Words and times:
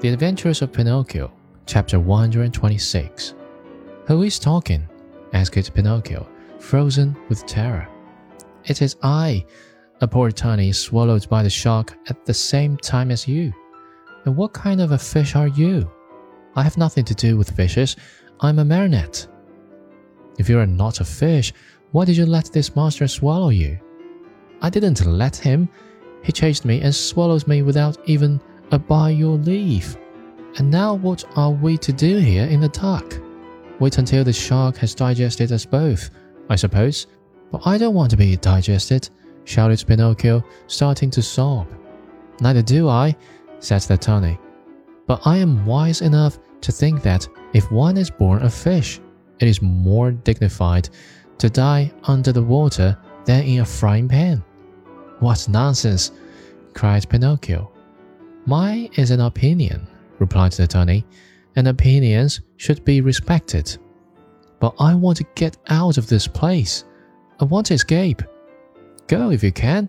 The 0.00 0.08
Adventures 0.08 0.62
of 0.62 0.72
Pinocchio, 0.72 1.30
Chapter 1.66 2.00
126. 2.00 3.34
Who 4.06 4.22
is 4.22 4.38
talking? 4.38 4.88
asked 5.34 5.74
Pinocchio, 5.74 6.26
frozen 6.58 7.14
with 7.28 7.44
terror. 7.44 7.86
It 8.64 8.80
is 8.80 8.96
I, 9.02 9.44
a 10.00 10.08
poor 10.08 10.30
tunny 10.30 10.72
swallowed 10.72 11.28
by 11.28 11.42
the 11.42 11.50
shark 11.50 11.98
at 12.08 12.24
the 12.24 12.32
same 12.32 12.78
time 12.78 13.10
as 13.10 13.28
you. 13.28 13.52
And 14.24 14.34
what 14.34 14.54
kind 14.54 14.80
of 14.80 14.92
a 14.92 14.98
fish 14.98 15.36
are 15.36 15.48
you? 15.48 15.92
I 16.56 16.62
have 16.62 16.78
nothing 16.78 17.04
to 17.04 17.14
do 17.14 17.36
with 17.36 17.54
fishes. 17.54 17.96
I'm 18.40 18.58
a 18.58 18.64
marionette. 18.64 19.26
If 20.38 20.48
you 20.48 20.58
are 20.60 20.66
not 20.66 21.00
a 21.00 21.04
fish, 21.04 21.52
why 21.92 22.06
did 22.06 22.16
you 22.16 22.24
let 22.24 22.50
this 22.50 22.74
monster 22.74 23.06
swallow 23.06 23.50
you? 23.50 23.78
I 24.62 24.70
didn't 24.70 25.04
let 25.04 25.36
him. 25.36 25.68
He 26.22 26.32
chased 26.32 26.64
me 26.64 26.80
and 26.80 26.94
swallowed 26.94 27.46
me 27.46 27.60
without 27.60 27.98
even 28.08 28.40
by 28.78 29.10
your 29.10 29.36
leave. 29.36 29.96
And 30.56 30.70
now 30.70 30.94
what 30.94 31.24
are 31.36 31.50
we 31.50 31.78
to 31.78 31.92
do 31.92 32.18
here 32.18 32.46
in 32.46 32.60
the 32.60 32.68
dark? 32.68 33.20
Wait 33.78 33.98
until 33.98 34.24
the 34.24 34.32
shark 34.32 34.76
has 34.76 34.94
digested 34.94 35.52
us 35.52 35.64
both, 35.64 36.10
I 36.48 36.56
suppose. 36.56 37.06
But 37.50 37.66
I 37.66 37.78
don't 37.78 37.94
want 37.94 38.10
to 38.10 38.16
be 38.16 38.36
digested, 38.36 39.08
shouted 39.44 39.84
Pinocchio, 39.86 40.44
starting 40.66 41.10
to 41.10 41.22
sob. 41.22 41.66
Neither 42.40 42.62
do 42.62 42.88
I, 42.88 43.16
said 43.58 43.82
the 43.82 43.96
tunny. 43.96 44.38
But 45.06 45.26
I 45.26 45.36
am 45.38 45.66
wise 45.66 46.02
enough 46.02 46.38
to 46.60 46.72
think 46.72 47.02
that 47.02 47.26
if 47.52 47.70
one 47.70 47.96
is 47.96 48.10
born 48.10 48.42
a 48.42 48.50
fish, 48.50 49.00
it 49.40 49.48
is 49.48 49.62
more 49.62 50.12
dignified 50.12 50.88
to 51.38 51.48
die 51.50 51.90
under 52.04 52.32
the 52.32 52.42
water 52.42 52.96
than 53.24 53.44
in 53.44 53.60
a 53.60 53.64
frying 53.64 54.08
pan. 54.08 54.44
What 55.20 55.48
nonsense! 55.48 56.12
cried 56.74 57.08
Pinocchio. 57.08 57.72
Mine 58.46 58.90
is 58.96 59.10
an 59.10 59.20
opinion, 59.20 59.86
replied 60.18 60.52
the 60.52 60.66
tunny, 60.66 61.04
and 61.56 61.68
opinions 61.68 62.40
should 62.56 62.84
be 62.84 63.00
respected. 63.00 63.76
But 64.60 64.74
I 64.78 64.94
want 64.94 65.18
to 65.18 65.26
get 65.34 65.58
out 65.68 65.98
of 65.98 66.06
this 66.06 66.26
place. 66.26 66.84
I 67.40 67.44
want 67.44 67.66
to 67.66 67.74
escape. 67.74 68.22
Go 69.08 69.30
if 69.30 69.42
you 69.42 69.52
can. 69.52 69.88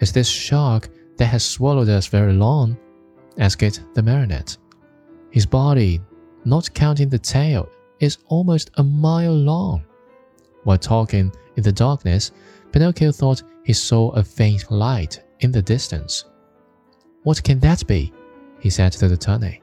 Is 0.00 0.12
this 0.12 0.28
shark 0.28 0.88
that 1.16 1.26
has 1.26 1.44
swallowed 1.44 1.88
us 1.88 2.06
very 2.06 2.32
long? 2.32 2.76
asked 3.38 3.80
the 3.94 4.02
marionette. 4.02 4.56
His 5.30 5.46
body, 5.46 6.00
not 6.44 6.72
counting 6.74 7.08
the 7.08 7.18
tail, 7.18 7.68
is 8.00 8.18
almost 8.26 8.70
a 8.74 8.82
mile 8.82 9.34
long. 9.34 9.84
While 10.64 10.78
talking 10.78 11.32
in 11.56 11.62
the 11.62 11.72
darkness, 11.72 12.32
Pinocchio 12.72 13.12
thought 13.12 13.42
he 13.64 13.72
saw 13.72 14.10
a 14.10 14.22
faint 14.22 14.70
light 14.70 15.22
in 15.40 15.52
the 15.52 15.62
distance. 15.62 16.24
What 17.22 17.42
can 17.42 17.58
that 17.60 17.86
be? 17.86 18.12
he 18.60 18.70
said 18.70 18.92
to 18.92 19.08
the 19.08 19.16
tunny. 19.16 19.62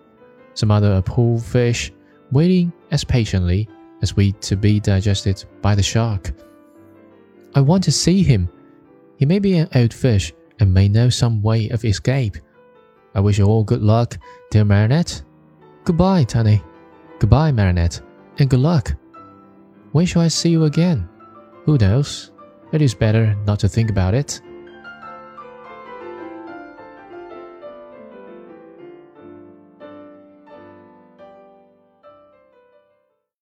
Some 0.53 0.71
other 0.71 1.01
poor 1.01 1.39
fish, 1.39 1.91
waiting 2.31 2.71
as 2.91 3.03
patiently 3.03 3.67
as 4.01 4.15
we 4.15 4.31
to 4.33 4.55
be 4.55 4.79
digested 4.79 5.43
by 5.61 5.75
the 5.75 5.83
shark. 5.83 6.31
I 7.55 7.61
want 7.61 7.83
to 7.85 7.91
see 7.91 8.23
him. 8.23 8.49
He 9.17 9.25
may 9.25 9.39
be 9.39 9.57
an 9.57 9.69
old 9.75 9.93
fish 9.93 10.33
and 10.59 10.73
may 10.73 10.87
know 10.87 11.09
some 11.09 11.41
way 11.41 11.69
of 11.69 11.83
escape. 11.83 12.37
I 13.13 13.19
wish 13.21 13.37
you 13.37 13.45
all 13.45 13.63
good 13.63 13.81
luck, 13.81 14.17
dear 14.51 14.65
Marionette. 14.65 15.23
Goodbye, 15.85 16.23
Tunny. 16.23 16.61
Goodbye, 17.19 17.51
Marionette, 17.51 18.01
and 18.39 18.49
good 18.49 18.59
luck. 18.59 18.93
When 19.93 20.05
shall 20.05 20.21
I 20.21 20.27
see 20.27 20.49
you 20.49 20.65
again? 20.65 21.07
Who 21.63 21.77
knows? 21.77 22.31
It 22.73 22.81
is 22.81 22.93
better 22.93 23.35
not 23.45 23.59
to 23.59 23.69
think 23.69 23.89
about 23.89 24.13
it. 24.13 24.41